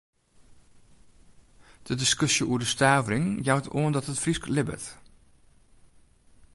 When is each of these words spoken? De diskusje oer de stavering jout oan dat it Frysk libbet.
De 1.83 1.95
diskusje 1.95 2.43
oer 2.45 2.59
de 2.59 2.65
stavering 2.73 3.27
jout 3.49 3.65
oan 3.75 3.91
dat 3.95 4.09
it 4.11 4.21
Frysk 4.23 4.43
libbet. 4.55 4.85